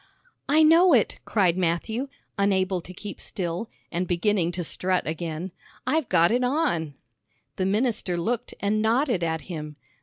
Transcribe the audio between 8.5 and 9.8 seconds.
and nodded at him.